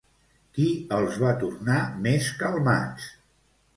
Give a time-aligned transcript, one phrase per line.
[0.55, 3.11] Qui els va tornar més calmats?